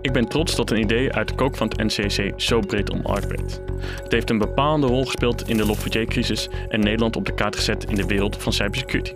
[0.00, 3.26] Ik ben trots dat een idee uit de kook van het NCC zo breed omarmd
[3.26, 3.60] werd.
[4.02, 7.84] Het heeft een bepalende rol gespeeld in de Log4j-crisis en Nederland op de kaart gezet
[7.84, 9.12] in de wereld van cybersecurity.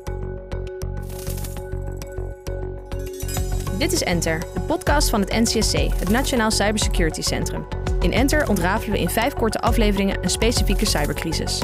[3.79, 7.67] Dit is Enter, de podcast van het NCSC, het Nationaal Cybersecurity Centrum.
[8.01, 11.63] In Enter ontrafelen we in vijf korte afleveringen een specifieke cybercrisis.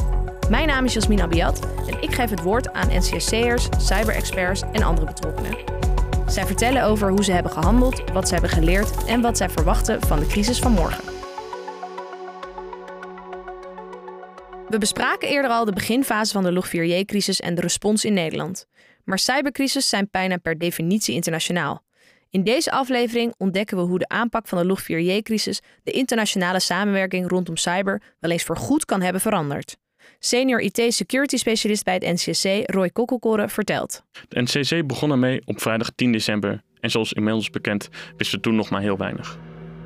[0.50, 5.06] Mijn naam is Jasmin Abiat en ik geef het woord aan NCSC'ers, cyberexperts en andere
[5.06, 5.77] betrokkenen.
[6.28, 10.00] Zij vertellen over hoe ze hebben gehandeld, wat ze hebben geleerd en wat zij verwachten
[10.00, 11.04] van de crisis van morgen.
[14.68, 18.66] We bespraken eerder al de beginfase van de Log4j-crisis en de respons in Nederland.
[19.04, 21.82] Maar cybercrises zijn bijna per definitie internationaal.
[22.30, 27.56] In deze aflevering ontdekken we hoe de aanpak van de Log4j-crisis de internationale samenwerking rondom
[27.56, 29.76] cyber wel eens voorgoed kan hebben veranderd.
[30.20, 34.02] Senior IT-security specialist bij het NCC, Roy Kokkelkoren, vertelt.
[34.28, 38.54] De NCC begon ermee op vrijdag 10 december en zoals inmiddels bekend wisten we toen
[38.54, 39.38] nog maar heel weinig.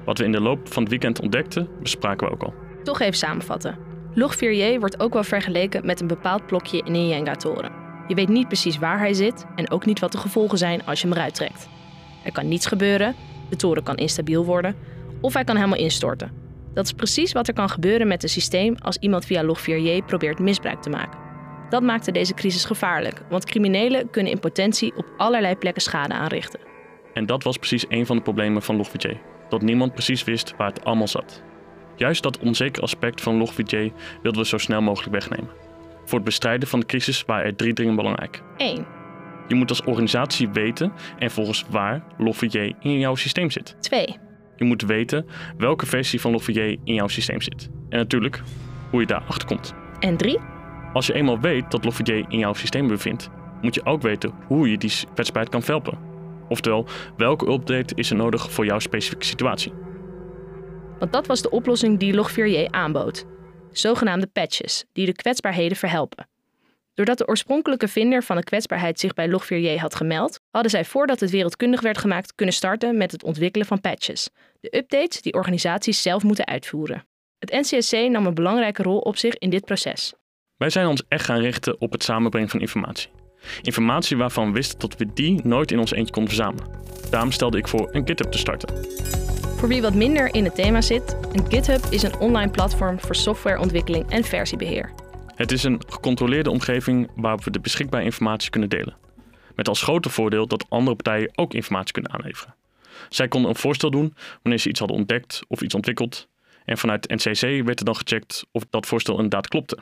[0.05, 2.55] Wat we in de loop van het weekend ontdekten, bespraken we ook al.
[2.83, 3.78] Toch even samenvatten.
[4.14, 7.72] Log4j wordt ook wel vergeleken met een bepaald blokje in een Jenga-toren.
[8.08, 11.00] Je weet niet precies waar hij zit en ook niet wat de gevolgen zijn als
[11.00, 11.69] je hem eruit trekt.
[12.24, 13.14] Er kan niets gebeuren,
[13.50, 14.77] de toren kan instabiel worden
[15.20, 16.41] of hij kan helemaal instorten.
[16.74, 20.38] Dat is precies wat er kan gebeuren met een systeem als iemand via Log4j probeert
[20.38, 21.18] misbruik te maken.
[21.68, 26.60] Dat maakte deze crisis gevaarlijk, want criminelen kunnen in potentie op allerlei plekken schade aanrichten.
[27.14, 29.16] En dat was precies een van de problemen van Log4j,
[29.48, 31.42] dat niemand precies wist waar het allemaal zat.
[31.96, 35.50] Juist dat onzekere aspect van Log4j wilden we zo snel mogelijk wegnemen.
[36.04, 38.42] Voor het bestrijden van de crisis waren er drie dingen belangrijk.
[38.56, 38.86] 1.
[39.48, 43.76] Je moet als organisatie weten en volgens waar Log4j in jouw systeem zit.
[43.80, 44.18] 2.
[44.62, 47.70] Je moet weten welke versie van Log4j in jouw systeem zit.
[47.88, 48.42] En natuurlijk
[48.91, 49.74] hoe je daarachter komt.
[50.00, 50.38] En 3.
[50.92, 54.70] Als je eenmaal weet dat Log4j in jouw systeem bevindt, moet je ook weten hoe
[54.70, 55.98] je die kwetsbaarheid kan verhelpen.
[56.48, 59.72] Oftewel, welke update is er nodig voor jouw specifieke situatie.
[60.98, 63.27] Want dat was de oplossing die Log4j aanbood.
[63.70, 66.27] Zogenaamde patches, die de kwetsbaarheden verhelpen.
[66.95, 71.20] Doordat de oorspronkelijke vinder van de kwetsbaarheid zich bij Log4j had gemeld, hadden zij voordat
[71.20, 74.29] het wereldkundig werd gemaakt kunnen starten met het ontwikkelen van patches,
[74.61, 77.07] de updates die organisaties zelf moeten uitvoeren.
[77.39, 80.13] Het NCSC nam een belangrijke rol op zich in dit proces.
[80.57, 83.11] Wij zijn ons echt gaan richten op het samenbrengen van informatie.
[83.63, 86.70] Informatie waarvan we wisten dat we die nooit in ons eentje konden verzamelen.
[87.11, 88.69] Daarom stelde ik voor een GitHub te starten.
[89.57, 93.14] Voor wie wat minder in het thema zit, een GitHub is een online platform voor
[93.14, 95.02] softwareontwikkeling en versiebeheer.
[95.34, 98.96] Het is een gecontroleerde omgeving waarop we de beschikbare informatie kunnen delen.
[99.54, 102.54] Met als grote voordeel dat andere partijen ook informatie kunnen aanleveren.
[103.08, 106.28] Zij konden een voorstel doen wanneer ze iets hadden ontdekt of iets ontwikkeld.
[106.64, 109.78] En vanuit de NCC werd er dan gecheckt of dat voorstel inderdaad klopte.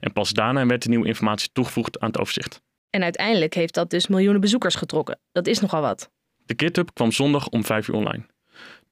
[0.00, 2.62] En pas daarna werd de nieuwe informatie toegevoegd aan het overzicht.
[2.90, 5.18] En uiteindelijk heeft dat dus miljoenen bezoekers getrokken.
[5.32, 6.10] Dat is nogal wat.
[6.46, 8.26] De GitHub kwam zondag om 5 uur online.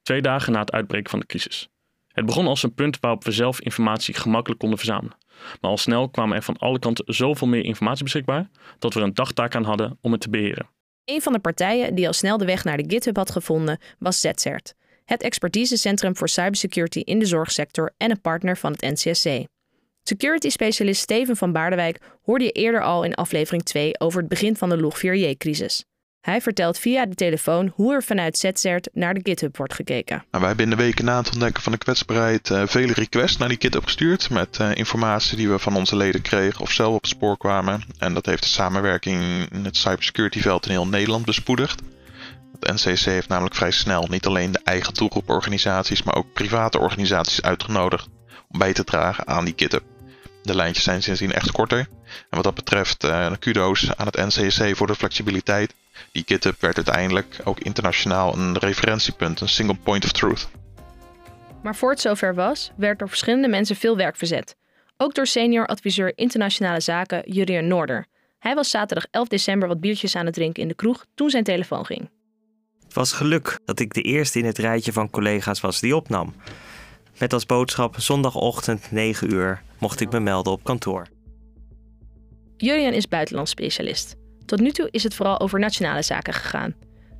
[0.02, 1.68] Twee dagen na het uitbreken van de crisis.
[2.12, 5.16] Het begon als een punt waarop we zelf informatie gemakkelijk konden verzamelen.
[5.60, 9.06] Maar al snel kwamen er van alle kanten zoveel meer informatie beschikbaar dat we er
[9.06, 10.68] een dagtaak aan hadden om het te beheren.
[11.04, 14.20] Een van de partijen die al snel de weg naar de GitHub had gevonden was
[14.20, 14.74] ZCERT,
[15.04, 19.28] het expertisecentrum voor cybersecurity in de zorgsector en een partner van het NCSC.
[20.02, 24.56] Security specialist Steven van Baardewijk hoorde je eerder al in aflevering 2 over het begin
[24.56, 25.84] van de Log4j-crisis.
[26.22, 30.16] Hij vertelt via de telefoon hoe er vanuit ZCERT naar de GitHub wordt gekeken.
[30.16, 33.36] Nou, wij hebben in de weken na het ontdekken van de kwetsbaarheid uh, vele requests
[33.36, 34.30] naar die GitHub gestuurd.
[34.30, 37.82] Met uh, informatie die we van onze leden kregen of zelf op het spoor kwamen.
[37.98, 41.82] En dat heeft de samenwerking in het cybersecurity veld in heel Nederland bespoedigd.
[42.60, 47.42] Het NCC heeft namelijk vrij snel niet alleen de eigen toeroeporganisaties, maar ook private organisaties
[47.42, 48.08] uitgenodigd
[48.48, 49.84] om bij te dragen aan die GitHub.
[50.42, 51.78] De lijntjes zijn sindsdien echt korter.
[51.78, 51.86] En
[52.30, 55.74] wat dat betreft, uh, kudo's aan het NCC voor de flexibiliteit.
[56.12, 60.48] Die GitHub werd uiteindelijk ook internationaal een referentiepunt, een single point of truth.
[61.62, 64.56] Maar voor het zover was, werd door verschillende mensen veel werk verzet.
[64.96, 68.06] Ook door senior adviseur internationale zaken Jurien Noorder.
[68.38, 71.44] Hij was zaterdag 11 december wat biertjes aan het drinken in de kroeg toen zijn
[71.44, 72.10] telefoon ging.
[72.84, 76.34] Het was geluk dat ik de eerste in het rijtje van collega's was die opnam.
[77.18, 81.06] Met als boodschap zondagochtend 9 uur mocht ik me melden op kantoor.
[82.56, 84.16] Jurien is buitenlands specialist.
[84.46, 86.74] Tot nu toe is het vooral over nationale zaken gegaan.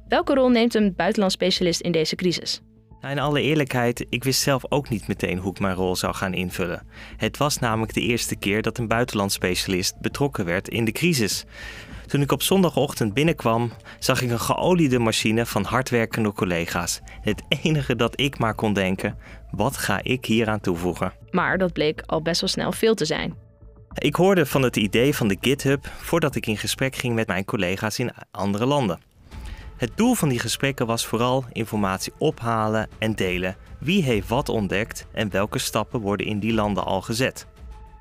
[0.09, 2.63] Welke rol neemt een buitenlands specialist in deze crisis?
[3.01, 6.15] Nou, in alle eerlijkheid, ik wist zelf ook niet meteen hoe ik mijn rol zou
[6.15, 6.87] gaan invullen.
[7.17, 11.45] Het was namelijk de eerste keer dat een buitenlands specialist betrokken werd in de crisis.
[12.07, 17.01] Toen ik op zondagochtend binnenkwam, zag ik een geoliede machine van hardwerkende collega's.
[17.21, 19.19] Het enige dat ik maar kon denken:
[19.51, 21.13] wat ga ik hier aan toevoegen?
[21.31, 23.35] Maar dat bleek al best wel snel veel te zijn.
[23.99, 27.45] Ik hoorde van het idee van de GitHub voordat ik in gesprek ging met mijn
[27.45, 29.01] collega's in andere landen.
[29.77, 33.57] Het doel van die gesprekken was vooral informatie ophalen en delen.
[33.79, 37.47] Wie heeft wat ontdekt en welke stappen worden in die landen al gezet?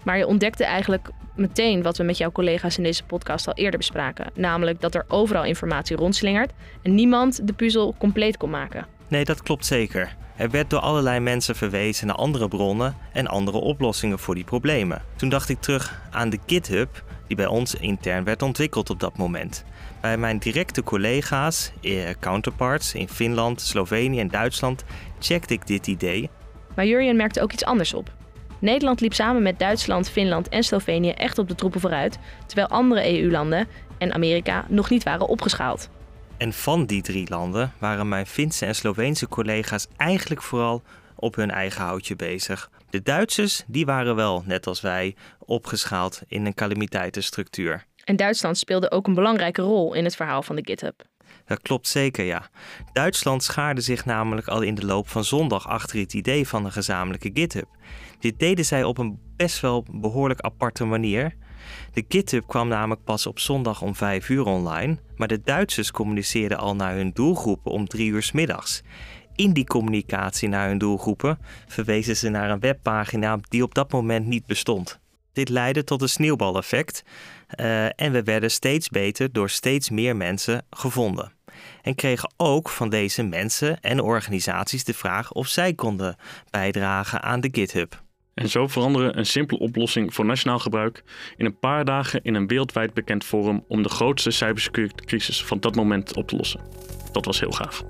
[0.03, 3.79] Maar je ontdekte eigenlijk meteen wat we met jouw collega's in deze podcast al eerder
[3.79, 4.31] bespraken.
[4.33, 6.51] Namelijk dat er overal informatie rondslingert
[6.81, 8.85] en niemand de puzzel compleet kon maken.
[9.07, 10.15] Nee, dat klopt zeker.
[10.41, 15.01] Er werd door allerlei mensen verwezen naar andere bronnen en andere oplossingen voor die problemen.
[15.15, 19.17] Toen dacht ik terug aan de GitHub, die bij ons intern werd ontwikkeld op dat
[19.17, 19.63] moment.
[19.99, 24.83] Bij mijn directe collega's, eh, counterparts in Finland, Slovenië en Duitsland,
[25.19, 26.29] checkte ik dit idee.
[26.75, 28.11] Maar Jurjen merkte ook iets anders op.
[28.59, 33.19] Nederland liep samen met Duitsland, Finland en Slovenië echt op de troepen vooruit, terwijl andere
[33.19, 33.67] EU-landen
[33.97, 35.89] en Amerika nog niet waren opgeschaald.
[36.41, 40.81] En van die drie landen waren mijn Finse en Sloveense collega's eigenlijk vooral
[41.15, 42.69] op hun eigen houtje bezig.
[42.89, 47.85] De Duitsers die waren wel, net als wij, opgeschaald in een calamiteitenstructuur.
[48.03, 51.03] En Duitsland speelde ook een belangrijke rol in het verhaal van de GitHub.
[51.45, 52.49] Dat klopt zeker, ja.
[52.94, 56.71] Duitsland schaarde zich namelijk al in de loop van zondag achter het idee van een
[56.71, 57.67] gezamenlijke GitHub.
[58.19, 61.35] Dit deden zij op een best wel behoorlijk aparte manier.
[61.94, 66.57] De GitHub kwam namelijk pas op zondag om 5 uur online, maar de Duitsers communiceerden
[66.57, 68.81] al naar hun doelgroepen om 3 uur s middags.
[69.35, 74.25] In die communicatie naar hun doelgroepen verwezen ze naar een webpagina die op dat moment
[74.25, 75.00] niet bestond.
[75.33, 77.03] Dit leidde tot een sneeuwbaleffect
[77.59, 81.31] uh, en we werden steeds beter door steeds meer mensen gevonden.
[81.81, 86.15] En kregen ook van deze mensen en organisaties de vraag of zij konden
[86.50, 88.01] bijdragen aan de GitHub.
[88.41, 91.03] En zo veranderen een simpele oplossing voor nationaal gebruik
[91.38, 95.59] in een paar dagen in een wereldwijd bekend forum om de grootste cybersecurity crisis van
[95.59, 96.59] dat moment op te lossen.
[97.11, 97.83] Dat was heel gaaf.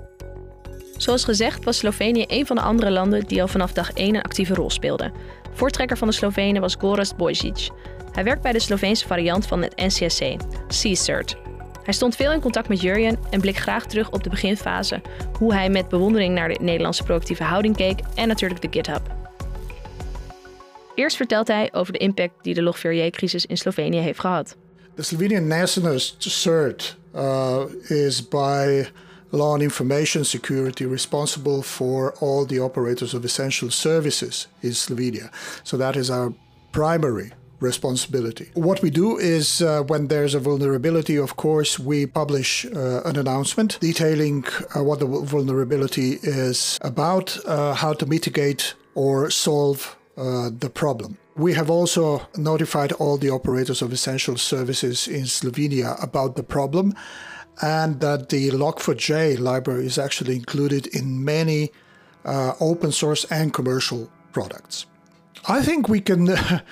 [0.96, 4.22] Zoals gezegd was Slovenië een van de andere landen die al vanaf dag 1 een
[4.22, 5.12] actieve rol speelde.
[5.52, 7.74] Voortrekker van de Slovenen was Gorast Bojžić.
[8.12, 10.36] Hij werkt bij de Sloveense variant van het NCSC,
[10.68, 11.36] CSERT.
[11.82, 15.00] Hij stond veel in contact met Jurjen en blikt graag terug op de beginfase,
[15.38, 19.21] hoe hij met bewondering naar de Nederlandse proactieve houding keek en natuurlijk de GitHub.
[20.94, 24.56] Eerst vertelt hij over de impact die de Log4j-crisis in Slovenië heeft gehad.
[24.94, 28.84] The Slovenian nationalist CERT uh, is by
[29.30, 35.30] law and information security responsible for all the operators of essential services in Slovenia.
[35.62, 36.32] So that is our
[36.70, 38.50] primary responsibility.
[38.54, 43.16] What we do is uh, when there's a vulnerability, of course, we publish uh, an
[43.16, 44.44] announcement detailing
[44.74, 51.18] uh, what the vulnerability is about, uh, how to mitigate or solve uh, the problem.
[51.36, 56.94] We have also notified all the operators of essential services in Slovenia about the problem
[57.62, 61.70] and that the Log4j library is actually included in many
[62.24, 64.86] uh, open source and commercial products.
[65.48, 66.28] I think we can.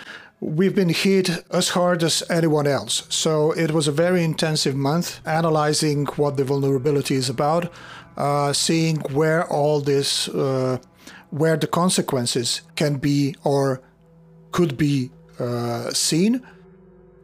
[0.41, 3.07] we've been hit as hard as anyone else.
[3.11, 7.71] So it was a very intensive month analyzing what the vulnerability is about,
[8.17, 10.79] uh, seeing where all this uh,
[11.31, 13.81] where the consequences can be or
[14.51, 15.11] could be
[15.41, 16.45] uh, seen.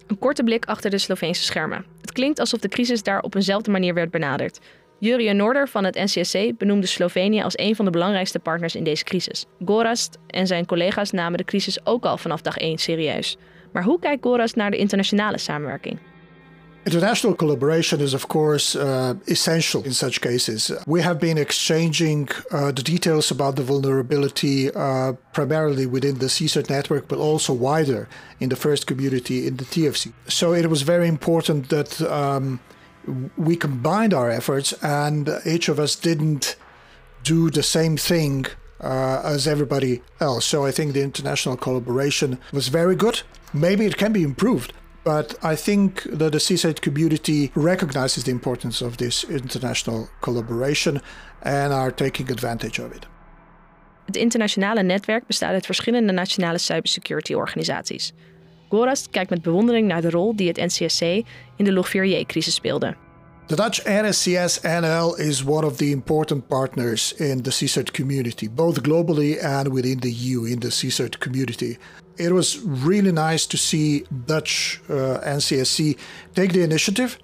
[0.06, 1.85] Een korte blik achter de Sloveense schermen.
[2.00, 4.61] Het klinkt alsof de crisis daar op eenzelfde manier werd benaderd.
[4.99, 9.05] Jurien Noorder van het NCSC benoemde Slovenië als een van de belangrijkste partners in deze
[9.05, 9.47] crisis.
[9.64, 13.37] Gorast en zijn collega's namen de crisis ook al vanaf dag 1 serieus.
[13.73, 15.99] Maar hoe kijkt Gorast naar de internationale samenwerking?
[16.87, 20.71] International collaboration is, of course, uh, essential in such cases.
[20.87, 26.71] We have been exchanging uh, the details about the vulnerability uh, primarily within the CSERT
[26.71, 30.12] network, but also wider in the first community in the TFC.
[30.28, 32.61] So it was very important that um,
[33.37, 36.55] we combined our efforts and each of us didn't
[37.25, 38.47] do the same thing
[38.81, 40.45] uh, as everybody else.
[40.45, 43.23] So I think the international collaboration was very good.
[43.52, 44.73] Maybe it can be improved.
[45.07, 51.01] But I think that the CSAID community recognizes the importance of this international collaboration
[51.43, 53.07] and are taking advantage of it.
[54.05, 58.13] Het internationale netwerk bestaat uit verschillende nationale cybersecurity organisaties.
[58.69, 61.03] Gorast kijkt met bewondering naar de rol die het NCSC
[61.57, 63.06] in de Log4j-crisis speelde.
[63.49, 68.83] The Dutch NSCS NL is one of the important partners in the CSERT community, both
[68.83, 71.79] globally and within the EU in the CSERT community.
[72.19, 75.97] It was really nice to see Dutch uh, NCSC
[76.35, 77.19] take the initiative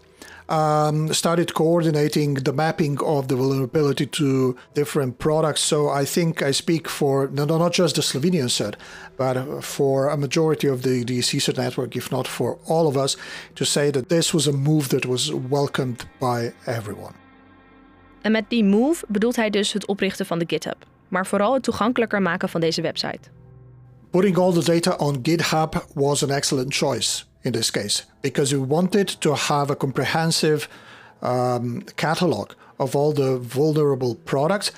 [0.53, 5.63] um, started coordinating the mapping of the vulnerability to different products.
[5.63, 8.77] So I think I speak for no, not just the Slovenian set,
[9.17, 13.17] but for a majority of the, the CSET network, if not for all of us,
[13.55, 17.15] to say that this was a move that was welcomed by everyone.
[18.23, 21.63] En met die move bedoelt hij dus het oprichten van de GitHub, maar vooral het
[21.63, 23.21] toegankelijker maken van deze website.
[24.11, 28.59] Putting all the data on GitHub was an excellent choice in this case because we
[28.59, 30.69] wanted to have a comprehensive
[31.23, 34.71] um, catalog of all the vulnerable products.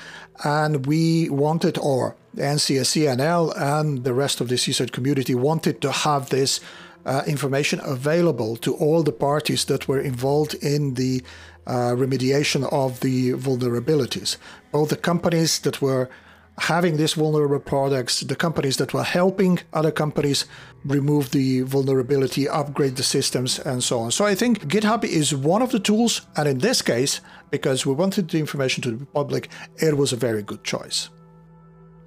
[0.44, 6.30] And we wanted, or NCSCNL and the rest of the CSIRT community wanted to have
[6.30, 6.60] this
[7.06, 11.22] uh, information available to all the parties that were involved in the
[11.66, 14.36] uh, remediation of the vulnerabilities.
[14.72, 16.10] Both the companies that were
[16.56, 20.46] having these vulnerable products, the companies that were helping other companies
[20.84, 24.12] remove the vulnerability, upgrade the systems, and so on.
[24.12, 27.20] So I think GitHub is one of the tools, and in this case,
[27.50, 31.08] because we wanted the information to the public, it was a very good choice.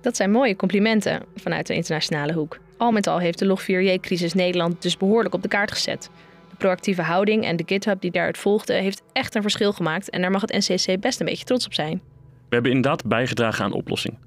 [0.02, 2.58] Dat zijn mooie complimenten vanuit de internationale hoek.
[2.78, 6.10] Al met al heeft de Log4j-crisis Nederland dus behoorlijk op de kaart gezet.
[6.50, 10.22] De proactieve houding en de GitHub die daaruit volgde, heeft echt een verschil gemaakt en
[10.22, 12.02] daar mag het NCC best een beetje trots op zijn.
[12.50, 14.18] We hebben inderdaad bijgedragen aan de oplossing.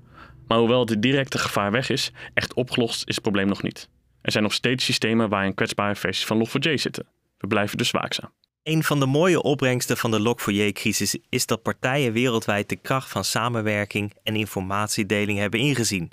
[0.51, 3.89] Maar hoewel het directe gevaar weg is, echt opgelost is het probleem nog niet.
[4.23, 7.07] Er zijn nog steeds systemen waarin kwetsbare versies van Log4j zitten.
[7.39, 8.33] We blijven dus waakzaam.
[8.63, 13.25] Een van de mooie opbrengsten van de Log4j-crisis is dat partijen wereldwijd de kracht van
[13.25, 16.13] samenwerking en informatiedeling hebben ingezien.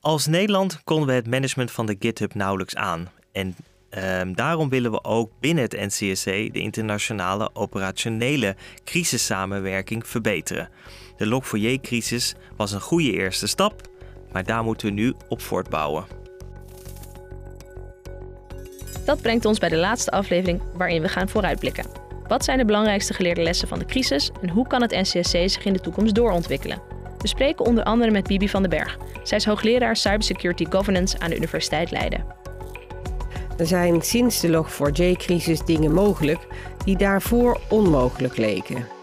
[0.00, 3.10] Als Nederland konden we het management van de GitHub nauwelijks aan.
[3.32, 3.56] En
[3.90, 10.68] ehm, daarom willen we ook binnen het NCSC de internationale operationele crisissamenwerking verbeteren.
[11.18, 13.88] De Log4j-crisis was een goede eerste stap,
[14.32, 16.04] maar daar moeten we nu op voortbouwen.
[19.04, 21.84] Dat brengt ons bij de laatste aflevering waarin we gaan vooruitblikken.
[22.26, 25.64] Wat zijn de belangrijkste geleerde lessen van de crisis en hoe kan het NCSC zich
[25.64, 26.82] in de toekomst doorontwikkelen?
[27.18, 28.96] We spreken onder andere met Bibi van den Berg.
[29.22, 32.24] Zij is hoogleraar Cybersecurity Governance aan de Universiteit Leiden.
[33.56, 36.46] Er zijn sinds de Log4j-crisis dingen mogelijk
[36.84, 38.97] die daarvoor onmogelijk leken.